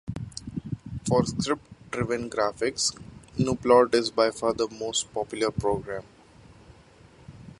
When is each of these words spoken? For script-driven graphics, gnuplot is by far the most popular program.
For 1.07 1.23
script-driven 1.27 2.27
graphics, 2.31 2.99
gnuplot 3.37 3.93
is 3.93 4.09
by 4.09 4.31
far 4.31 4.51
the 4.51 4.67
most 4.79 5.13
popular 5.13 5.51
program. 5.51 6.03